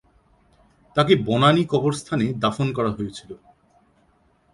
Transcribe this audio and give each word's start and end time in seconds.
তাকে 0.95 1.13
বনানী 1.25 1.63
কবরস্থানে 1.65 2.25
দাফন 2.33 2.67
করা 2.73 2.91
হয়েছিল। 2.91 3.31